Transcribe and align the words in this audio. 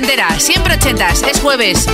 ochentera. 0.00 0.40
Siempre 0.40 0.74
ochentas. 0.74 1.22
Es 1.22 1.40
jueves. 1.40 1.86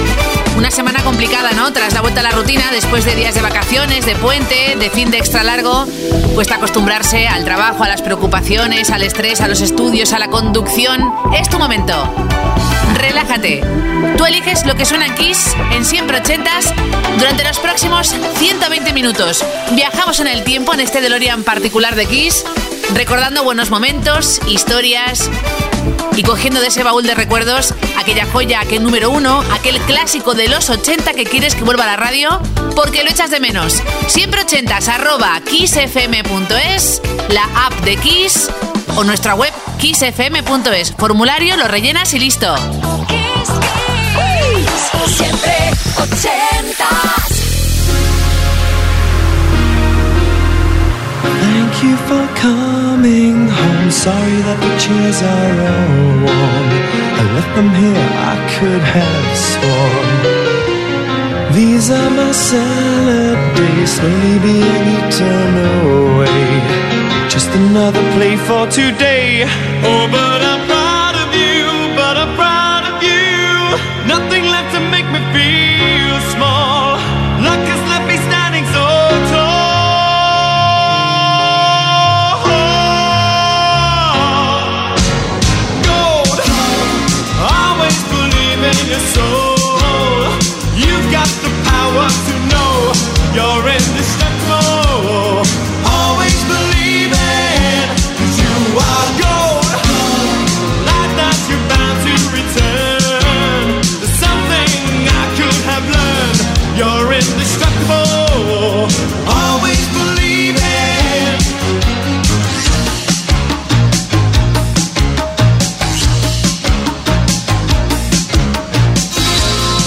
Una 0.56 0.70
semana 0.70 1.02
complicada, 1.02 1.50
¿no? 1.52 1.73
Tras 1.73 1.93
la 1.93 2.02
vuelta 2.02 2.20
a 2.20 2.23
la 2.23 2.30
rutina, 2.30 2.70
después 2.70 3.05
de 3.05 3.16
días 3.16 3.34
de 3.34 3.43
vacaciones, 3.43 4.06
de 4.06 4.14
puente, 4.14 4.77
de 4.77 4.91
fin 4.91 5.11
de 5.11 5.18
extra 5.18 5.43
largo, 5.43 5.86
cuesta 6.34 6.55
acostumbrarse 6.55 7.27
al 7.27 7.45
trabajo, 7.45 7.82
a 7.82 7.88
las 7.88 8.02
preocupaciones, 8.02 8.91
al 8.91 9.02
estrés, 9.02 9.41
a 9.41 9.48
los 9.48 9.61
estudios, 9.61 10.12
a 10.12 10.20
la 10.20 10.29
conducción. 10.29 11.12
Es 11.34 11.48
tu 11.48 11.59
momento. 11.59 12.09
Relájate. 12.95 13.62
Tú 14.16 14.25
eliges 14.25 14.64
lo 14.66 14.77
que 14.77 14.84
suena 14.84 15.06
en 15.06 15.14
Kiss 15.16 15.56
en 15.73 15.84
siempre 15.84 16.19
ochentas 16.19 16.73
durante 17.19 17.42
los 17.42 17.59
próximos 17.59 18.14
120 18.38 18.92
minutos. 18.92 19.45
Viajamos 19.73 20.20
en 20.20 20.28
el 20.28 20.45
tiempo 20.45 20.73
en 20.73 20.80
este 20.80 21.00
DeLorean 21.00 21.42
particular 21.42 21.97
de 21.97 22.06
Kiss, 22.06 22.45
recordando 22.95 23.42
buenos 23.42 23.70
momentos, 23.70 24.41
historias 24.47 25.28
y 26.17 26.23
cogiendo 26.23 26.61
de 26.61 26.69
ese 26.69 26.83
baúl 26.83 27.05
de 27.05 27.15
recuerdos 27.15 27.75
aquella 27.99 28.27
joya, 28.27 28.61
aquel 28.61 28.83
número 28.83 29.11
uno, 29.11 29.43
aquel 29.53 29.79
clásico 29.81 30.35
de 30.35 30.49
los 30.49 30.71
80 30.71 31.12
que 31.15 31.25
quieres 31.25 31.55
que 31.55 31.65
vuelva 31.65 31.85
a 31.85 31.89
la 31.89 31.97
radio 31.97 32.41
porque 32.75 33.03
lo 33.03 33.11
echas 33.11 33.31
de 33.31 33.41
menos. 33.41 33.83
Siempre 34.07 34.43
ochentas 34.43 34.89
arroba 34.89 35.41
kissfm.es, 35.41 37.03
la 37.31 37.45
app 37.67 37.75
de 37.85 37.97
Kiss 37.97 38.51
o 38.97 39.05
nuestra 39.05 39.35
web 39.35 39.53
kissfm.es. 39.79 40.95
Formulario, 40.97 41.57
lo 41.57 41.69
rellenas 41.69 42.15
y 42.15 42.19
listo. 42.19 42.55
siempre 45.06 45.71
ochentas. 45.97 47.45
Thank 51.77 51.92
you 51.92 51.98
for 52.08 52.24
coming 52.41 53.48
home. 53.52 53.91
Sorry 53.91 54.38
that 54.48 54.58
the 54.64 54.72
chairs 54.80 55.20
are 55.20 55.56
all 55.69 56.24
warm. 56.24 56.69
I 57.20 57.22
left 57.36 57.52
them 57.52 57.69
here, 57.69 58.08
I 58.32 58.36
could 58.56 58.84
have 58.96 59.28
sworn. 59.36 60.08
These 61.52 61.92
are 61.92 62.10
my 62.16 62.32
salad 62.32 63.36
days, 63.60 63.92
slowly 63.92 64.41
being 64.41 64.84
eaten 64.97 65.52
away. 65.84 66.48
Just 67.28 67.52
another 67.52 68.00
play 68.16 68.41
for 68.41 68.64
today. 68.72 69.44
Oh, 69.84 70.08
but 70.08 70.41
I'm 70.41 70.64
proud 70.64 71.14
of 71.28 71.30
you, 71.36 71.60
but 71.92 72.16
I'm 72.16 72.32
proud 72.41 72.88
of 72.88 73.04
you. 73.04 73.28
Nothing 74.08 74.45
you're 93.37 93.69
indestructible. 93.69 95.45
Always 95.84 96.39
believe 96.55 97.12
it, 97.12 97.87
'cause 98.17 98.37
you 98.43 98.56
are 98.89 99.09
gold. 99.25 99.67
Like 100.91 101.12
that 101.20 101.37
you're 101.48 101.67
bound 101.70 101.98
to 102.06 102.15
return. 102.39 103.67
There's 104.01 104.17
something 104.25 104.70
I 105.20 105.25
could 105.37 105.59
have 105.70 105.84
learned. 105.97 106.41
You're 106.78 107.09
indestructible. 107.21 108.88
Always 109.41 109.83
believe 109.99 110.56
it. 110.56 111.39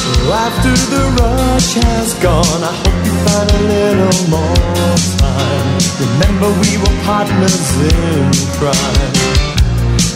So 0.01 0.33
after 0.47 0.73
the 0.93 1.03
rush 1.19 1.71
has 1.83 2.09
gone, 2.25 2.63
I 2.71 2.88
find 3.25 3.49
a 3.51 3.61
little 3.73 4.19
more 4.29 4.95
time. 5.17 5.79
Remember, 5.99 6.49
we 6.63 6.77
were 6.77 6.95
partners 7.03 7.67
in 7.91 8.31
crime. 8.57 9.13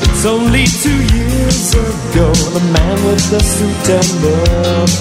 It's 0.05 0.25
only 0.25 0.65
two 0.67 0.99
years 1.15 1.73
ago, 1.73 2.31
the 2.55 2.63
man 2.71 2.95
with 3.07 3.23
the 3.29 3.41
suit 3.41 3.85
and 3.99 4.11
the 4.23 4.37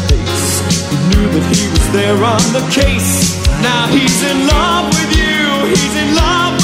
face. 0.09 0.51
He 0.91 0.97
knew 1.11 1.27
that 1.35 1.47
he 1.55 1.63
was 1.71 1.87
there 1.93 2.19
on 2.19 2.45
the 2.57 2.65
case. 2.75 3.39
Now 3.63 3.87
he's 3.87 4.19
in 4.31 4.47
love 4.47 4.87
with 4.91 5.11
you, 5.17 5.71
he's 5.71 5.95
in 5.97 6.15
love 6.15 6.62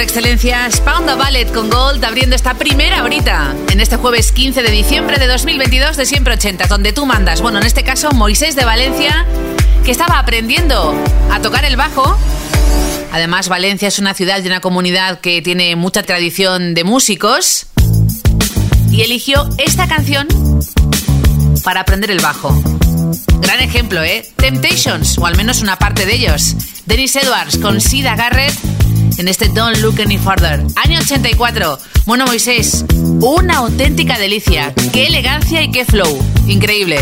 por 0.00 0.04
excelencia, 0.04 0.66
Spawn 0.70 1.04
the 1.04 1.14
Ballet 1.14 1.52
con 1.52 1.68
Gold, 1.68 2.02
abriendo 2.02 2.34
esta 2.34 2.54
primera 2.54 3.04
horita 3.04 3.54
en 3.70 3.80
este 3.80 3.96
jueves 3.96 4.32
15 4.32 4.62
de 4.62 4.70
diciembre 4.70 5.18
de 5.18 5.26
2022 5.26 5.98
de 5.98 6.06
Siempre 6.06 6.32
80, 6.32 6.68
donde 6.68 6.94
tú 6.94 7.04
mandas. 7.04 7.42
Bueno, 7.42 7.58
en 7.58 7.66
este 7.66 7.84
caso, 7.84 8.10
Moisés 8.12 8.56
de 8.56 8.64
Valencia, 8.64 9.26
que 9.84 9.90
estaba 9.90 10.18
aprendiendo 10.18 10.94
a 11.30 11.42
tocar 11.42 11.66
el 11.66 11.76
bajo. 11.76 12.16
Además, 13.12 13.50
Valencia 13.50 13.88
es 13.88 13.98
una 13.98 14.14
ciudad 14.14 14.42
y 14.42 14.46
una 14.46 14.60
comunidad 14.60 15.20
que 15.20 15.42
tiene 15.42 15.76
mucha 15.76 16.02
tradición 16.02 16.72
de 16.72 16.84
músicos. 16.84 17.66
Y 18.90 19.02
eligió 19.02 19.50
esta 19.58 19.86
canción 19.86 20.28
para 21.62 21.80
aprender 21.80 22.10
el 22.10 22.20
bajo. 22.20 22.58
Gran 23.42 23.60
ejemplo, 23.60 24.02
¿eh? 24.02 24.26
Temptations, 24.36 25.18
o 25.18 25.26
al 25.26 25.36
menos 25.36 25.60
una 25.60 25.76
parte 25.76 26.06
de 26.06 26.14
ellos. 26.14 26.56
Dennis 26.86 27.16
Edwards 27.16 27.58
con 27.58 27.82
Sida 27.82 28.16
Garrett 28.16 28.54
en 29.18 29.28
este 29.28 29.48
Don't 29.48 29.78
Look 29.78 30.00
Any 30.00 30.18
Further. 30.18 30.64
Año 30.76 30.98
84. 31.00 31.78
Bueno, 32.06 32.26
Moisés, 32.26 32.84
una 33.20 33.58
auténtica 33.58 34.18
delicia. 34.18 34.74
Qué 34.92 35.06
elegancia 35.06 35.62
y 35.62 35.70
qué 35.70 35.84
flow. 35.84 36.18
Increíble. 36.46 36.98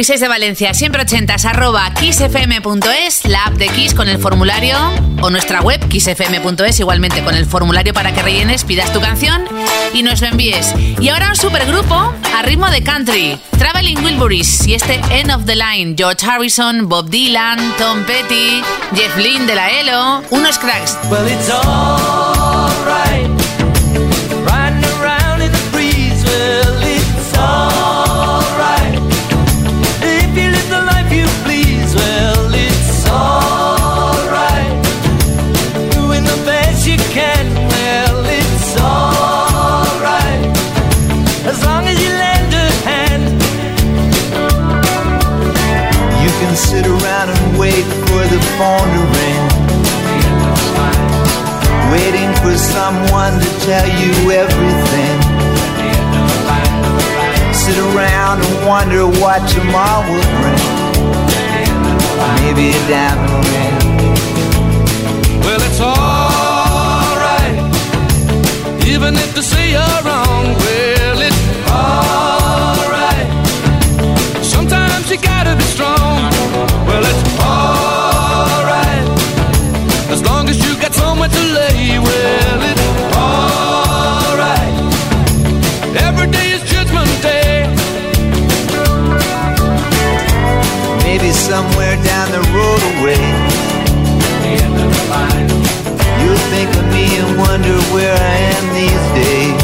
Moisés 0.00 0.20
de 0.20 0.28
Valencia, 0.28 0.72
siempre 0.72 1.02
ochentas, 1.02 1.44
arroba 1.44 1.92
kissfm.es, 1.92 3.26
la 3.26 3.44
app 3.44 3.52
de 3.56 3.68
Kiss 3.68 3.92
con 3.92 4.08
el 4.08 4.16
formulario, 4.16 4.78
o 5.20 5.28
nuestra 5.28 5.60
web, 5.60 5.78
kissfm.es, 5.88 6.80
igualmente 6.80 7.22
con 7.22 7.34
el 7.34 7.44
formulario 7.44 7.92
para 7.92 8.14
que 8.14 8.22
rellenes, 8.22 8.64
pidas 8.64 8.90
tu 8.94 9.00
canción 9.02 9.44
y 9.92 10.02
nos 10.02 10.22
lo 10.22 10.28
envíes. 10.28 10.74
Y 10.98 11.10
ahora 11.10 11.28
un 11.28 11.36
supergrupo 11.36 12.14
a 12.34 12.42
ritmo 12.42 12.70
de 12.70 12.82
country, 12.82 13.38
Traveling 13.58 14.02
Wilburys 14.02 14.66
y 14.66 14.72
este 14.72 14.98
End 15.10 15.30
of 15.30 15.44
the 15.44 15.54
Line, 15.54 15.94
George 15.98 16.26
Harrison, 16.26 16.88
Bob 16.88 17.10
Dylan, 17.10 17.58
Tom 17.76 18.02
Petty, 18.04 18.62
Jeff 18.94 19.14
Lynne 19.18 19.44
de 19.44 19.54
la 19.54 19.68
ELO, 19.68 20.22
unos 20.30 20.58
cracks. 20.58 20.96
phone 21.10 22.19
tell 53.70 53.90
you 54.02 54.14
everything. 54.42 55.16
Sit 57.54 57.78
around 57.78 58.42
and 58.44 58.54
wonder 58.66 59.06
what 59.22 59.40
tomorrow 59.48 60.02
will 60.10 60.28
bring. 60.38 60.66
Maybe 62.40 62.64
a 62.70 62.80
diamond 62.90 63.46
ring. 63.52 63.76
Well, 65.44 65.60
it's 65.68 65.80
alright, 65.80 67.58
even 68.92 69.14
if 69.14 69.30
they 69.36 69.44
say 69.52 69.66
you're 69.76 70.00
wrong. 70.06 70.44
Well, 70.64 71.20
it's 71.28 71.42
alright. 71.70 73.28
Sometimes 74.54 75.04
you 75.12 75.18
gotta 75.32 75.54
be 75.54 75.66
strong. 75.76 76.18
Well, 76.88 77.04
it's 77.12 77.22
alright, 77.38 79.06
as 80.14 80.20
long 80.28 80.48
as 80.48 80.58
you 80.64 80.72
got 80.82 80.92
somewhere 80.92 81.28
to 81.28 81.42
lay. 81.58 82.00
Well, 82.00 82.39
Maybe 91.20 91.34
somewhere 91.34 91.96
down 92.02 92.32
the 92.32 92.40
road 92.56 92.82
away. 92.96 93.20
You'll 96.22 96.44
think 96.48 96.70
of 96.74 96.86
me 96.94 97.18
and 97.20 97.36
wonder 97.36 97.76
where 97.92 98.16
I 98.16 98.36
am 98.56 98.64
these 98.72 99.04
days. 99.20 99.62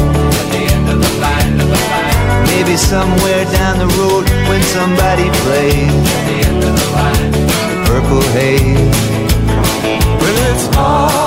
Maybe 2.51 2.77
somewhere 2.77 3.43
down 3.45 3.79
the 3.79 3.87
road 3.97 4.29
when 4.47 4.61
somebody 4.61 5.31
plays. 5.41 6.05
The 7.71 7.83
purple 7.87 8.21
haze. 8.37 8.93
Well, 10.21 10.53
it's 10.53 10.77
all. 10.77 11.26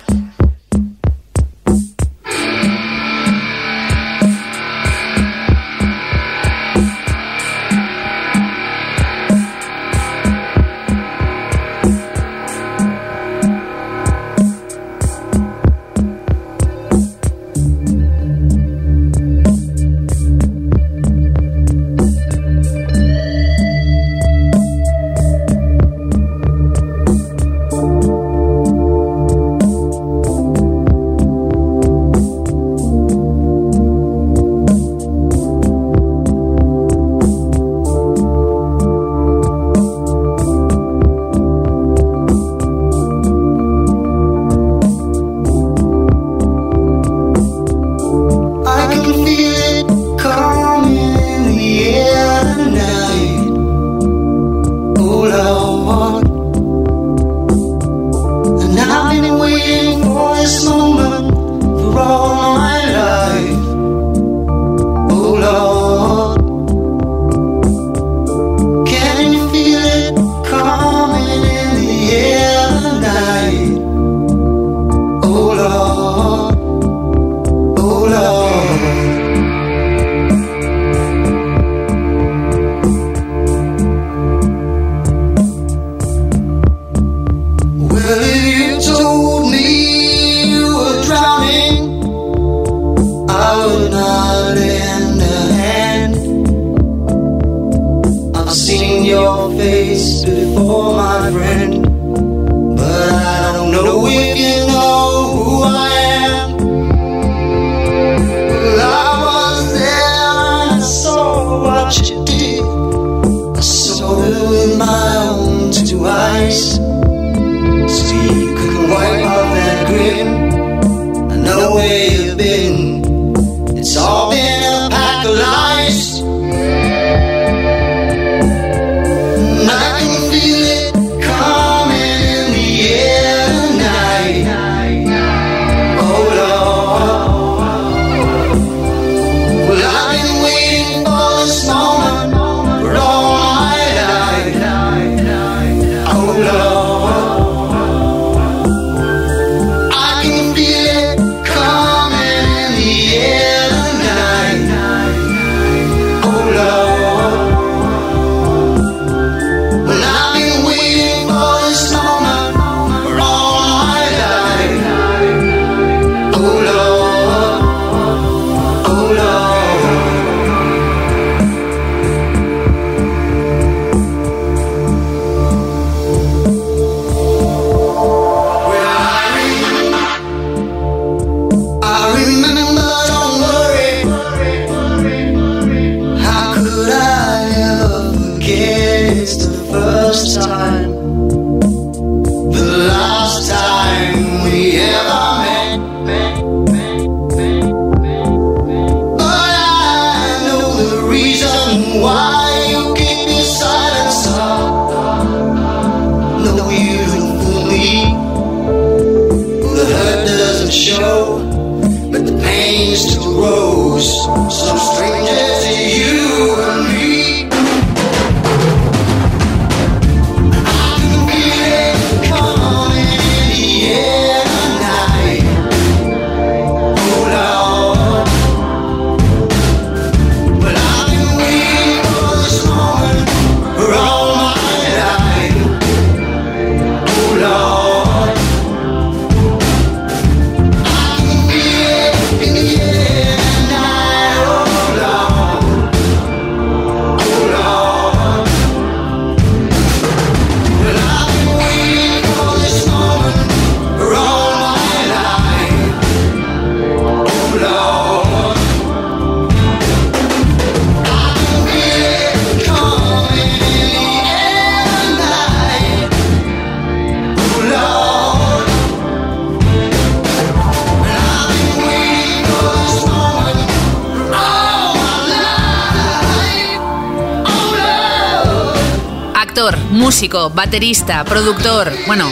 Baterista, 280.29 281.23
productor, 281.23 281.91
bueno, 282.05 282.31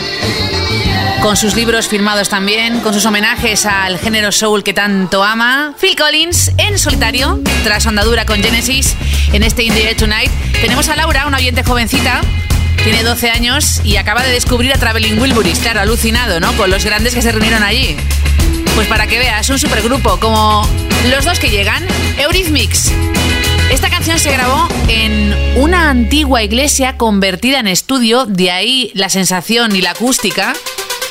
con 1.24 1.36
sus 1.36 1.56
libros 1.56 1.88
firmados 1.88 2.30
también, 2.30 2.82
con 2.82 2.94
sus 2.94 3.04
homenajes 3.06 3.66
al 3.66 3.98
género 3.98 4.32
soul 4.32 4.64
que 4.64 4.76
tanto 4.76 5.24
ama, 5.24 5.74
Phil 5.80 5.96
Collins 5.96 6.52
en 6.58 6.78
solitario, 6.78 7.40
tras 7.64 7.88
andadura 7.88 8.26
con 8.26 8.44
Genesis 8.44 8.96
en 9.34 9.42
este 9.42 9.64
Indie 9.64 9.96
Tonight. 9.96 10.32
Tenemos 10.62 10.88
a 10.90 10.96
Laura, 10.96 11.26
una 11.26 11.38
oyente 11.38 11.64
jovencita, 11.64 12.22
tiene 12.84 13.02
12 13.02 13.32
años 13.32 13.82
y 13.84 13.98
acaba 13.98 14.22
de 14.22 14.30
descubrir 14.30 14.72
a 14.72 14.78
Traveling 14.78 15.20
Wilburys, 15.20 15.58
claro, 15.58 15.82
alucinado, 15.82 16.40
¿no? 16.40 16.54
Con 16.54 16.70
los 16.70 16.86
grandes 16.86 17.16
que 17.16 17.24
se 17.24 17.32
reunieron 17.32 17.64
allí. 17.64 17.98
Pues 18.76 18.88
para 18.88 19.08
que 19.08 19.18
veas, 19.18 19.50
un 19.50 19.58
supergrupo 19.58 20.20
como 20.20 20.62
los 21.10 21.26
dos 21.26 21.40
que 21.40 21.50
llegan, 21.50 21.84
Eurythmics. 22.20 22.92
Esta 23.72 23.90
canción 23.90 24.18
se 24.18 24.32
grabó 24.32 24.68
en 24.88 25.36
una 25.58 25.90
antigua 25.90 26.42
iglesia 26.42 26.98
convertida 26.98 27.60
en 27.60 27.68
estudio, 27.68 28.26
de 28.26 28.50
ahí 28.50 28.92
la 28.96 29.10
sensación 29.10 29.76
y 29.76 29.82
la 29.82 29.92
acústica 29.92 30.54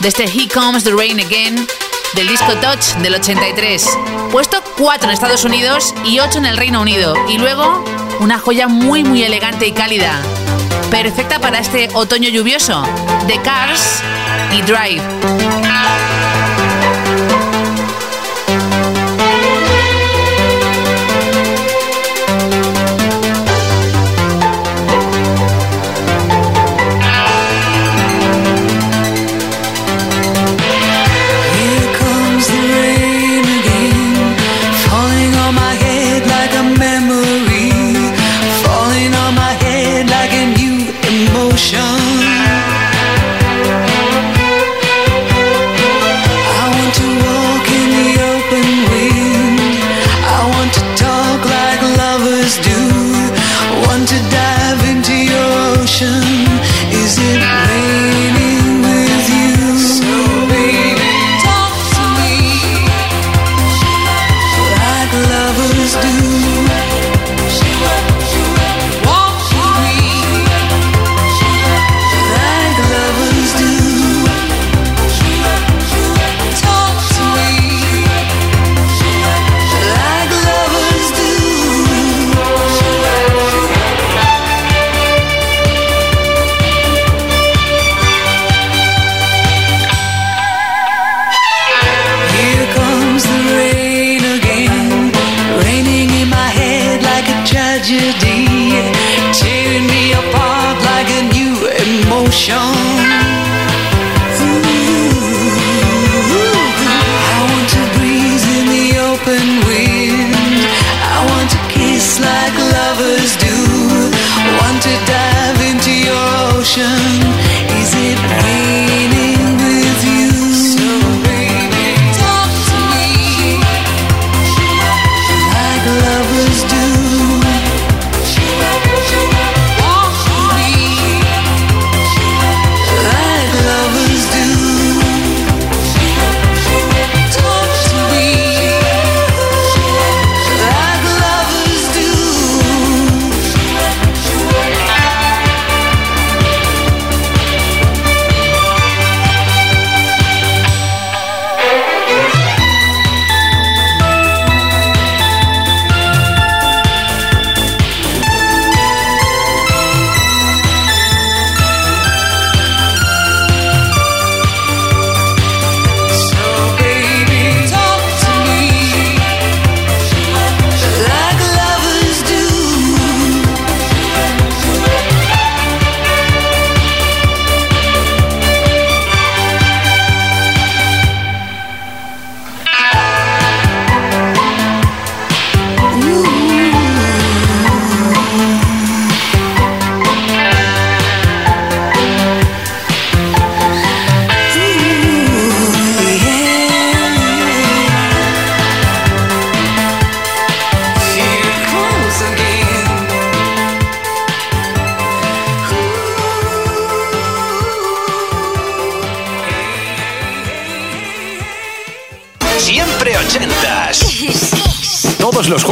de 0.00 0.08
este 0.08 0.24
Here 0.24 0.48
Comes 0.52 0.82
the 0.82 0.90
Rain 0.90 1.20
Again 1.20 1.66
del 2.14 2.28
disco 2.28 2.52
Touch 2.56 2.96
del 3.02 3.14
83. 3.14 3.88
Puesto 4.32 4.62
4 4.76 5.08
en 5.08 5.14
Estados 5.14 5.44
Unidos 5.44 5.94
y 6.04 6.18
8 6.18 6.38
en 6.38 6.46
el 6.46 6.56
Reino 6.56 6.82
Unido. 6.82 7.14
Y 7.28 7.38
luego 7.38 7.84
una 8.20 8.38
joya 8.38 8.66
muy 8.66 9.04
muy 9.04 9.22
elegante 9.22 9.66
y 9.66 9.72
cálida. 9.72 10.20
Perfecta 10.90 11.38
para 11.38 11.60
este 11.60 11.88
otoño 11.94 12.28
lluvioso. 12.28 12.82
The 13.28 13.40
Cars 13.42 14.02
y 14.52 14.62
Drive. 14.62 15.17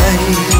life 0.00 0.59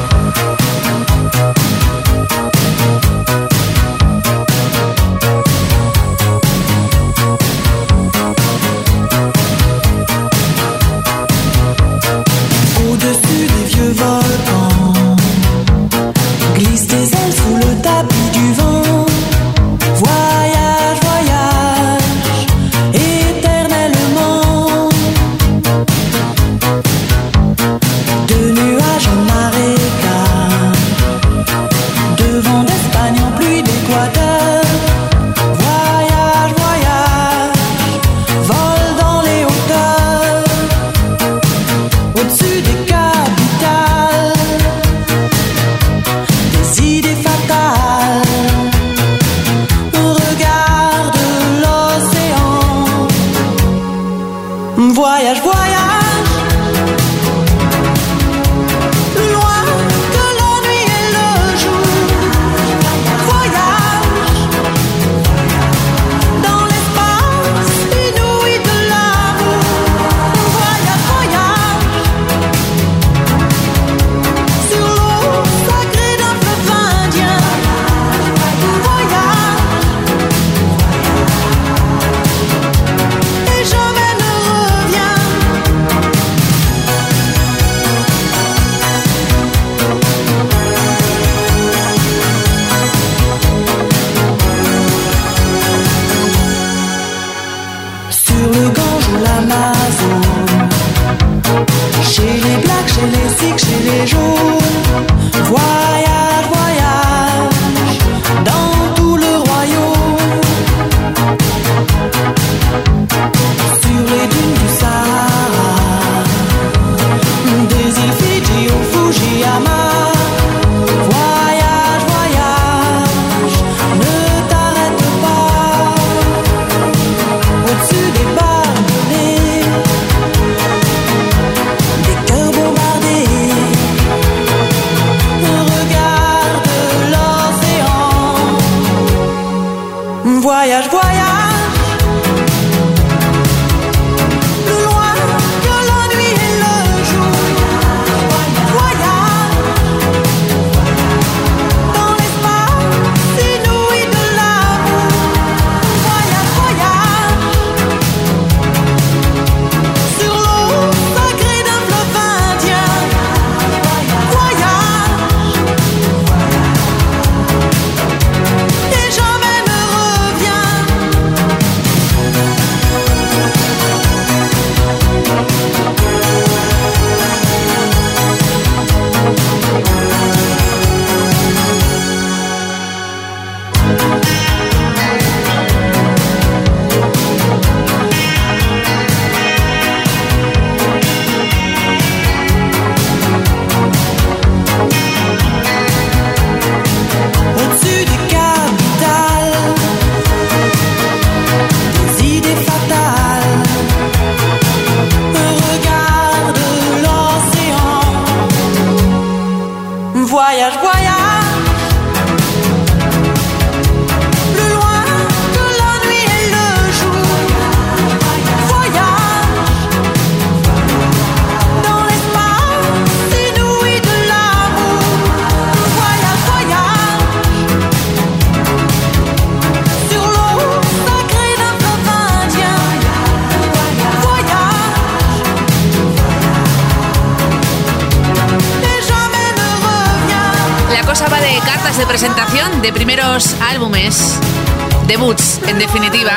Debuts, 245.41 245.61
en 245.67 245.79
definitiva. 245.79 246.33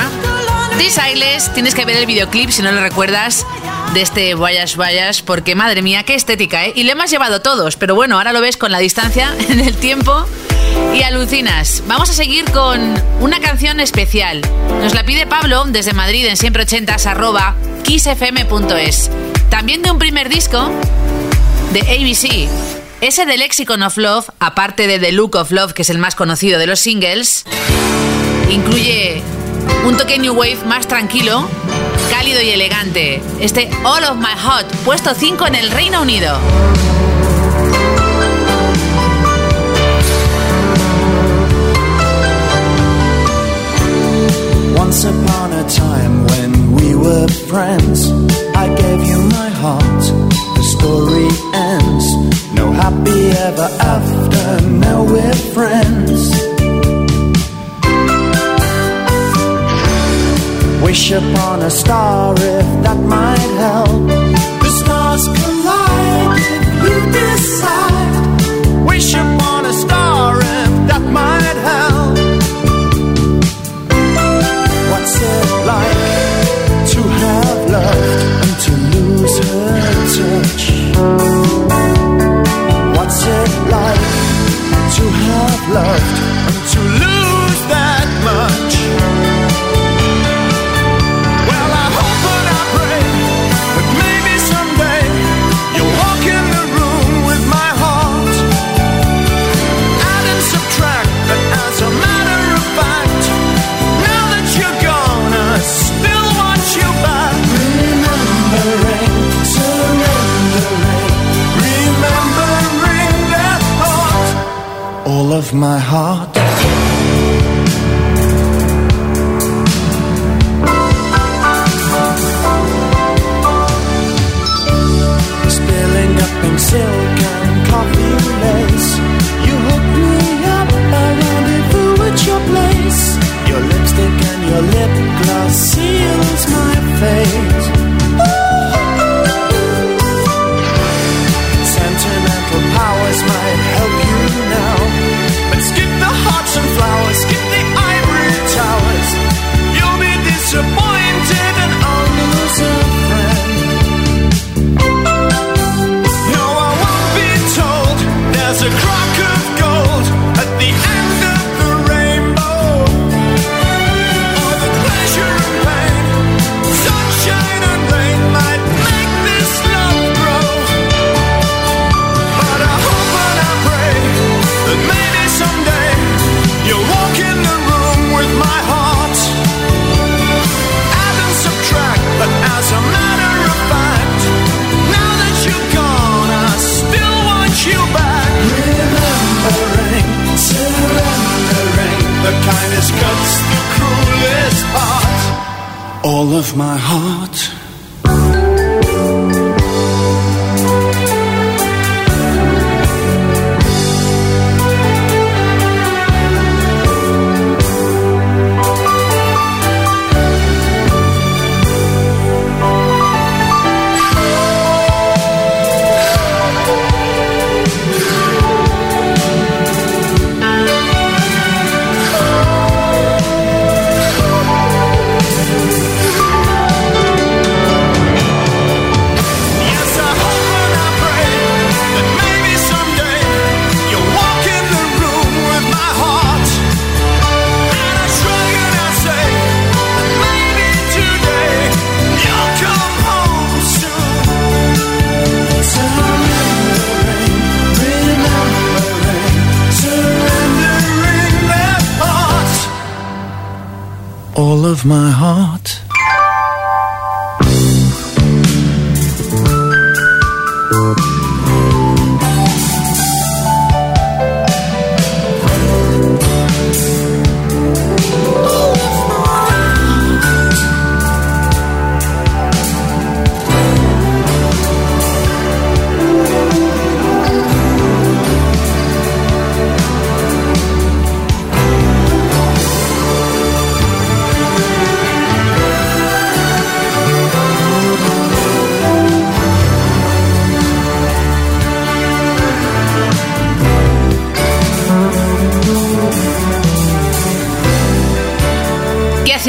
This 0.78 0.98
Eyeless, 0.98 1.52
tienes 1.52 1.74
que 1.74 1.84
ver 1.84 1.96
el 1.96 2.06
videoclip 2.06 2.50
si 2.50 2.62
no 2.62 2.72
lo 2.72 2.80
recuerdas 2.80 3.46
de 3.92 4.02
este 4.02 4.34
Voyage 4.34 4.76
Voyage, 4.76 5.22
porque 5.24 5.54
madre 5.54 5.82
mía, 5.82 6.02
qué 6.02 6.14
estética, 6.14 6.64
¿eh? 6.66 6.72
Y 6.74 6.82
le 6.82 6.92
hemos 6.92 7.10
llevado 7.10 7.40
todos, 7.40 7.76
pero 7.76 7.94
bueno, 7.94 8.16
ahora 8.16 8.32
lo 8.32 8.40
ves 8.40 8.56
con 8.56 8.72
la 8.72 8.78
distancia 8.78 9.32
en 9.48 9.60
el 9.60 9.76
tiempo 9.76 10.26
y 10.94 11.02
alucinas. 11.02 11.82
Vamos 11.86 12.10
a 12.10 12.12
seguir 12.12 12.44
con 12.50 12.94
una 13.20 13.40
canción 13.40 13.78
especial. 13.80 14.40
Nos 14.80 14.94
la 14.94 15.04
pide 15.04 15.26
Pablo 15.26 15.64
desde 15.68 15.92
Madrid 15.92 16.26
en 16.26 16.36
siempre 16.36 16.66
arroba 17.06 17.54
kissfm.es. 17.84 19.10
También 19.50 19.82
de 19.82 19.90
un 19.90 19.98
primer 19.98 20.28
disco 20.28 20.70
de 21.72 21.80
ABC. 21.80 22.48
Ese 23.00 23.26
de 23.26 23.36
Lexicon 23.36 23.82
of 23.82 23.96
Love, 23.96 24.30
aparte 24.40 24.86
de 24.86 24.98
The 24.98 25.12
Look 25.12 25.36
of 25.36 25.50
Love, 25.50 25.72
que 25.72 25.82
es 25.82 25.90
el 25.90 25.98
más 25.98 26.14
conocido 26.14 26.58
de 26.58 26.66
los 26.66 26.80
singles, 26.80 27.44
incluye 28.50 29.22
un 29.86 29.96
toque 29.96 30.18
New 30.18 30.34
Wave 30.34 30.58
más 30.66 30.86
tranquilo, 30.86 31.48
cálido 32.10 32.40
y 32.40 32.50
elegante. 32.50 33.22
Este 33.40 33.68
All 33.84 34.04
of 34.04 34.16
My 34.16 34.34
Heart, 34.36 34.74
puesto 34.84 35.14
5 35.14 35.46
en 35.46 35.54
el 35.54 35.70
Reino 35.70 36.02
Unido. 36.02 36.38
Once 44.76 45.04
upon 45.04 45.52
a 45.52 45.64
time 45.68 46.26
when 46.26 46.74
we 46.74 46.94
were 46.94 47.28
friends, 47.48 48.10
I 48.54 48.68
gave 48.68 49.04
you 49.04 49.18
my 49.22 49.48
heart. 49.48 50.02
The 50.56 50.62
story 50.76 51.28
ends. 51.54 52.06
No 52.54 52.70
happy 52.72 53.30
ever 53.30 53.68
after. 53.80 54.68
Now 54.68 55.02
we're 55.02 55.34
friends. 55.52 56.53
Wish 60.94 61.10
upon 61.10 61.60
a 61.62 61.70
star 61.70 62.34
if 62.34 62.66
that 62.84 62.96
might 62.96 63.50
help. 63.58 64.06
The 64.62 64.68
stars 64.68 65.26
collide 65.26 66.38
if 66.38 66.66
you 66.84 67.12
decide. 67.12 67.83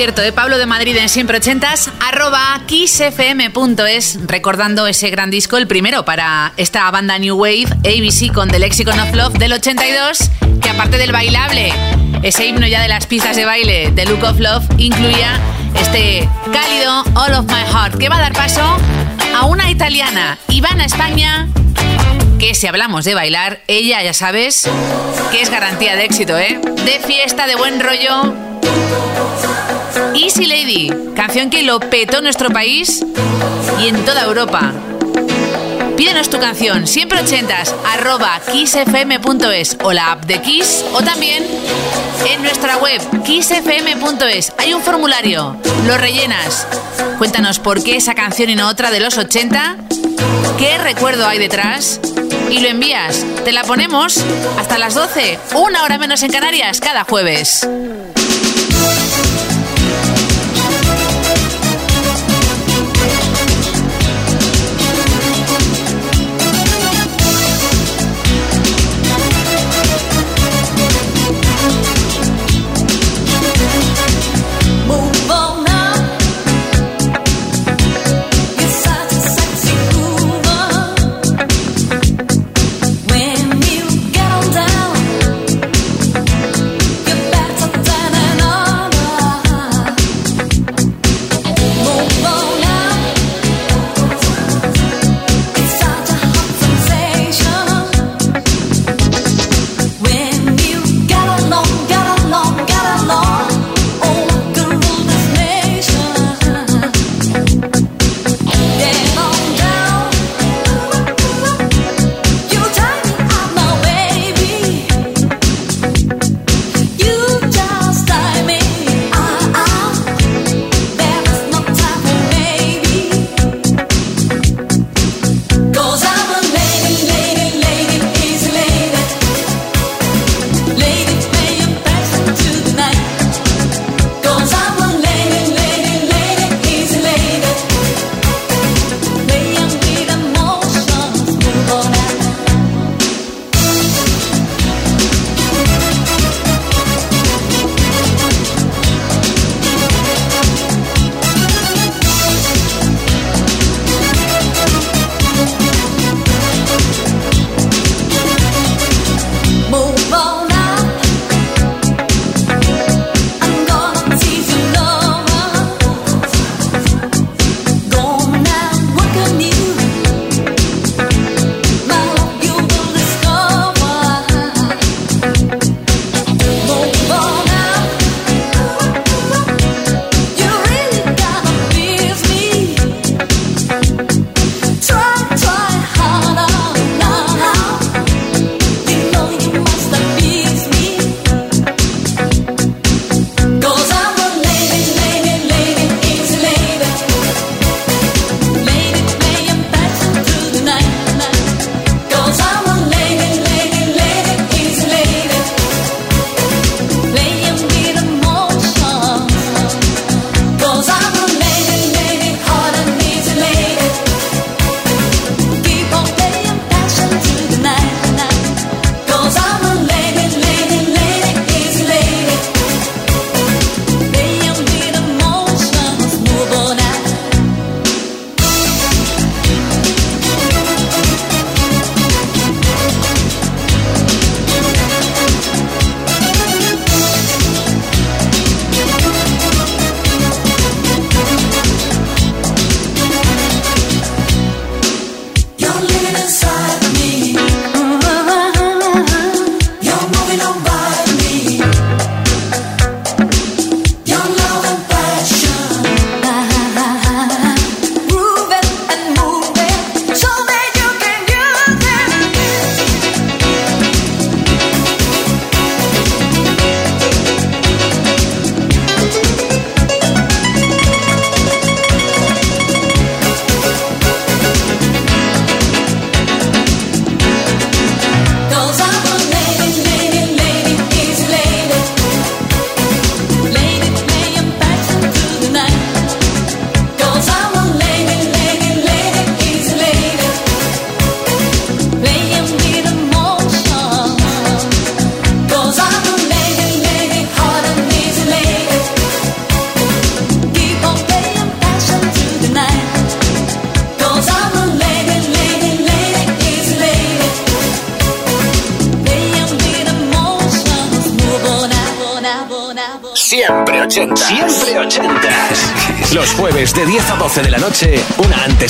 Qué 0.06 0.12
acierto, 0.12 0.30
¿eh? 0.30 0.32
Pablo 0.32 0.60
de 0.60 0.68
Madrid 0.68 0.96
en 0.98 1.10
siempre 1.10 1.38
ochentas, 1.38 1.90
arroba 2.00 2.62
kissfm.es, 2.68 4.20
recordando 4.28 4.86
ese 4.86 5.10
gran 5.10 5.32
disco, 5.32 5.58
el 5.58 5.66
primero 5.66 6.06
para 6.06 6.54
esta 6.58 6.92
banda 6.92 7.18
New 7.18 7.36
Wave, 7.36 7.66
ABC 7.80 8.32
con 8.32 8.48
The 8.48 8.60
Lexicon 8.60 9.00
of 9.00 9.16
Love 9.16 9.34
del 9.40 9.54
82, 9.54 10.30
que 10.62 10.70
aparte 10.70 11.00
del 11.00 11.12
bailable, 11.12 11.74
ese 12.22 12.46
himno 12.46 12.68
ya 12.68 12.84
de 12.84 12.88
las 12.88 13.08
pistas 13.08 13.36
de 13.36 13.46
baile 13.46 13.90
de 13.94 14.06
Look 14.06 14.24
of 14.26 14.40
Love, 14.40 14.66
incluía 14.78 15.40
este 15.82 16.30
cálido 16.54 17.04
All 17.16 17.34
of 17.34 17.48
My 17.48 17.64
Heart, 17.64 17.98
que 17.98 18.08
va 18.08 18.18
a 18.18 18.22
dar 18.22 18.34
paso 18.34 18.78
a 19.36 19.46
una 19.46 19.72
italiana, 19.72 20.38
Ivana 20.50 20.86
España, 20.86 21.48
que 22.38 22.54
si 22.54 22.68
hablamos 22.68 23.06
de 23.06 23.16
bailar, 23.16 23.62
ella 23.66 24.04
ya 24.04 24.14
sabes 24.14 24.70
que 25.32 25.42
es 25.42 25.50
garantía 25.50 25.96
de 25.96 26.06
éxito, 26.06 26.38
¿eh? 26.38 26.62
De 26.86 27.00
fiesta, 27.08 27.48
de 27.48 27.56
buen 27.56 27.80
rollo, 27.80 28.36
Easy 30.16 30.46
Lady, 30.46 30.92
canción 31.16 31.50
que 31.50 31.64
lo 31.64 31.80
petó 31.80 32.18
en 32.18 32.24
nuestro 32.24 32.50
país 32.50 33.04
y 33.82 33.88
en 33.88 34.06
toda 34.06 34.24
Europa. 34.24 34.74
Pídenos 35.98 36.30
tu 36.30 36.40
canción, 36.40 36.88
siempre 36.88 37.22
ochentas, 37.22 37.74
arroba 37.86 38.40
kissfm.es 38.52 39.78
o 39.84 39.94
la 39.94 40.12
app 40.12 40.26
de 40.26 40.42
Kiss 40.42 40.84
o 40.94 41.02
también 41.02 41.46
en 42.30 42.42
nuestra 42.42 42.78
web 42.78 43.02
kissfm.es. 43.24 44.54
Hay 44.58 44.74
un 44.74 44.82
formulario, 44.82 45.56
lo 45.88 45.98
rellenas. 45.98 46.68
Cuéntanos 47.18 47.60
por 47.60 47.82
qué 47.82 47.96
esa 47.96 48.14
canción 48.14 48.50
y 48.50 48.56
no 48.56 48.68
otra 48.68 48.92
de 48.92 49.00
los 49.00 49.18
80, 49.18 49.78
qué 50.58 50.78
recuerdo 50.78 51.26
hay 51.26 51.40
detrás 51.40 52.02
y 52.50 52.60
lo 52.60 52.68
envías. 52.68 53.26
Te 53.46 53.54
la 53.54 53.64
ponemos 53.64 54.18
hasta 54.60 54.78
las 54.78 54.94
12, 54.96 55.40
una 55.56 55.84
hora 55.84 55.98
menos 55.98 56.24
en 56.24 56.32
Canarias, 56.32 56.82
cada 56.82 57.06
jueves. 57.06 57.66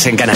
en 0.07 0.15
Canarias. 0.15 0.34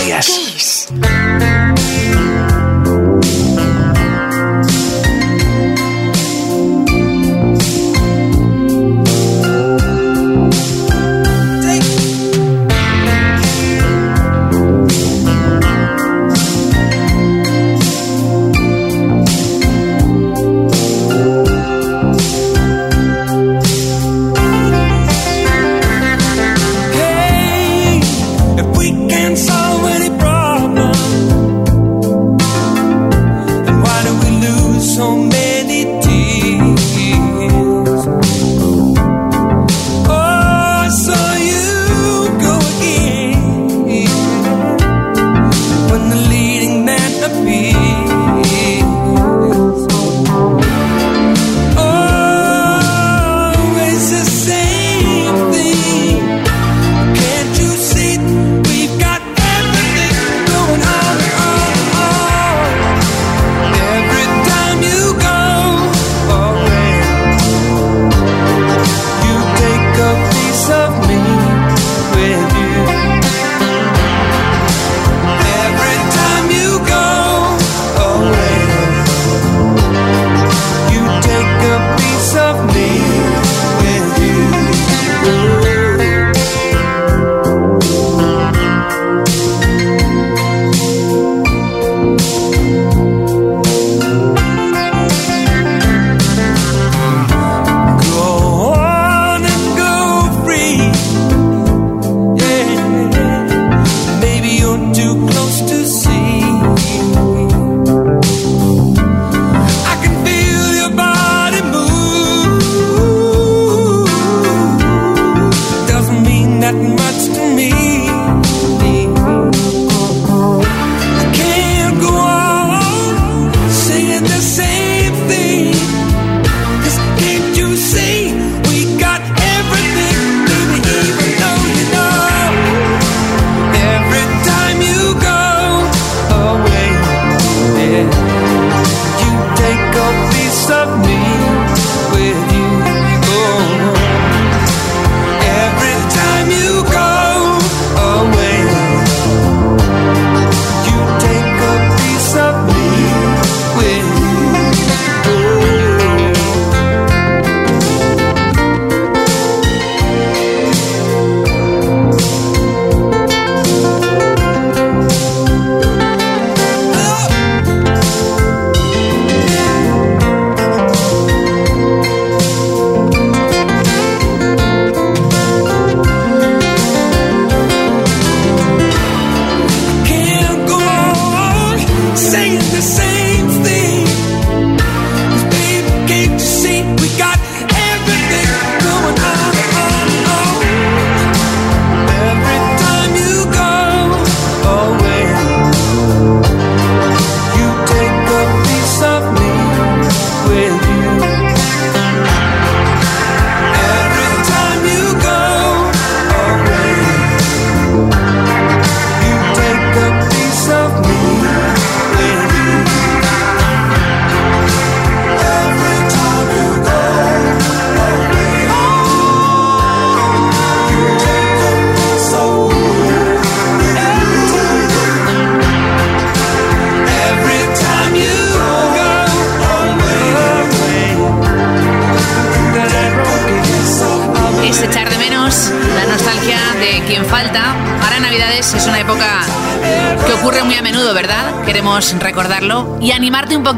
the 182.80 182.86
same 182.86 183.19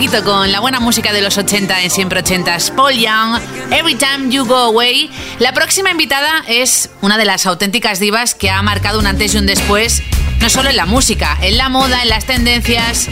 poquito 0.02 0.24
con 0.24 0.52
la 0.52 0.60
buena 0.60 0.80
música 0.80 1.14
de 1.14 1.22
los 1.22 1.38
80 1.38 1.84
en 1.84 1.91
siempre 1.91 2.24
80s. 2.24 2.74
Paul 2.74 2.93
Young, 2.93 3.39
Every 3.72 3.93
Time 3.93 4.32
You 4.32 4.45
Go 4.45 4.56
Away. 4.56 5.12
La 5.38 5.54
próxima 5.54 5.91
invitada 5.91 6.43
es 6.47 6.89
una 7.02 7.20
de 7.20 7.26
las 7.26 7.45
auténticas 7.45 7.99
divas 7.99 8.34
que 8.34 8.49
ha 8.49 8.60
marcado 8.64 8.97
un 8.97 9.06
antes 9.06 9.36
y 9.36 9.38
un 9.38 9.45
después, 9.45 10.02
no 10.39 10.49
solo 10.49 10.72
en 10.72 10.76
la 10.76 10.88
música, 10.88 11.38
en 11.43 11.56
la 11.56 11.70
moda, 11.70 12.02
en 12.02 12.10
las 12.10 12.26
tendencias, 12.26 13.10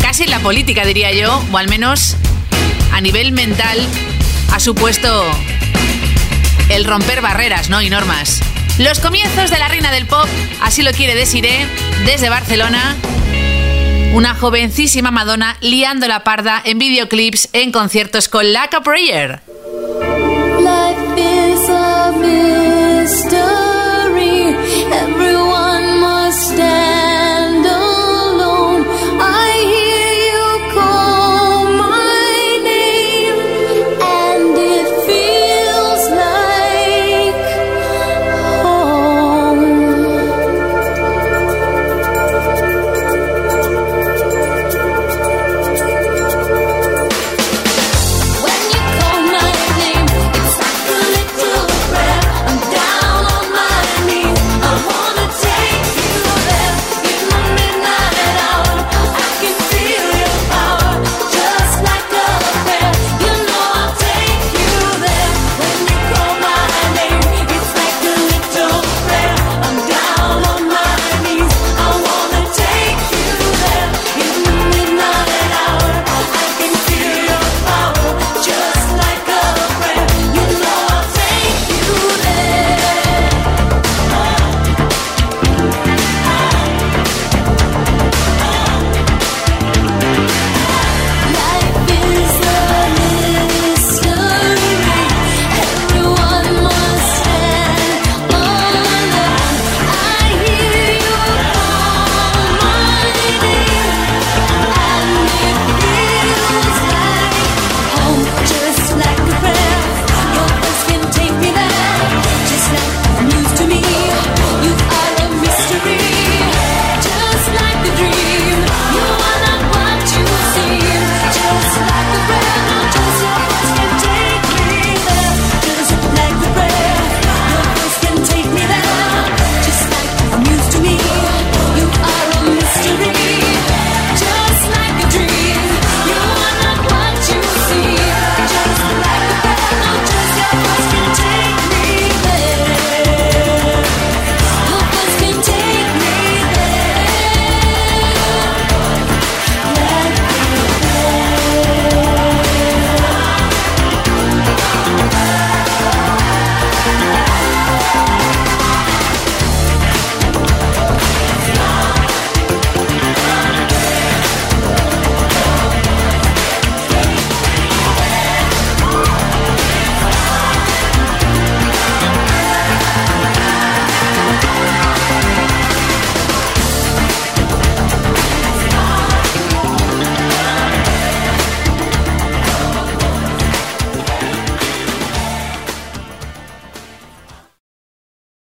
casi 0.00 0.22
en 0.22 0.30
la 0.30 0.38
política, 0.38 0.86
diría 0.86 1.12
yo, 1.12 1.44
o 1.52 1.58
al 1.58 1.68
menos 1.68 2.16
a 2.94 3.02
nivel 3.02 3.32
mental, 3.32 3.78
ha 4.50 4.60
supuesto 4.60 5.26
el 6.70 6.86
romper 6.86 7.20
barreras 7.20 7.68
¿no? 7.68 7.82
y 7.82 7.90
normas. 7.90 8.40
Los 8.78 8.98
comienzos 8.98 9.50
de 9.50 9.58
la 9.58 9.68
reina 9.68 9.92
del 9.92 10.06
pop, 10.06 10.26
así 10.62 10.82
lo 10.82 10.92
quiere 10.92 11.14
Desiree, 11.14 11.64
¿eh? 11.64 11.66
desde 12.06 12.30
Barcelona 12.30 12.96
una 14.14 14.32
jovencísima 14.32 15.10
Madonna 15.10 15.56
liando 15.60 16.06
la 16.06 16.22
parda 16.22 16.62
en 16.64 16.78
videoclips 16.78 17.48
en 17.52 17.72
conciertos 17.72 18.28
con 18.28 18.52
La 18.52 18.68
Prayer. 18.68 19.53